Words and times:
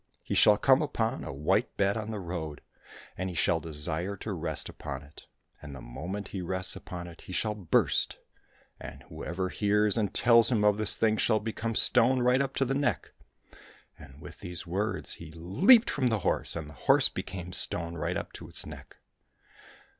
He 0.23 0.33
shall 0.33 0.57
come 0.57 0.81
upon 0.81 1.23
a 1.23 1.31
white 1.31 1.77
bed 1.77 1.95
on 1.95 2.09
the 2.09 2.19
road, 2.19 2.61
and 3.15 3.29
he 3.29 3.35
shall 3.35 3.59
desire 3.59 4.17
to 4.17 4.33
rest 4.33 4.67
upon 4.67 5.03
it, 5.03 5.27
and 5.61 5.73
52 5.73 5.73
THE 5.73 5.73
VOICES 5.73 5.73
AT 5.73 5.73
THE 5.73 5.77
WINDOW 5.77 5.79
the 5.79 5.93
moment 6.11 6.27
he 6.29 6.41
rests 6.41 6.75
upon 6.75 7.07
it 7.07 7.21
he 7.21 7.31
shall 7.33 7.53
burst; 7.53 8.17
and 8.79 9.03
whoever 9.03 9.49
hears 9.49 9.97
and 9.97 10.11
tells 10.11 10.51
him 10.51 10.63
of 10.63 10.77
this 10.79 10.97
thing 10.97 11.17
shall 11.17 11.39
become 11.39 11.75
stone 11.75 12.23
right 12.23 12.41
up 12.41 12.55
to 12.55 12.65
the 12.65 12.73
neck!'" 12.73 13.11
And 13.99 14.19
with 14.19 14.39
these 14.39 14.65
words 14.65 15.13
he 15.13 15.29
leaped 15.33 15.91
from 15.91 16.07
the 16.07 16.19
horse, 16.21 16.55
and 16.55 16.67
the 16.67 16.73
horse 16.89 17.07
became 17.07 17.53
stone 17.53 17.93
right 17.93 18.17
up 18.17 18.33
to 18.33 18.49
its 18.49 18.65
neck. 18.65 18.95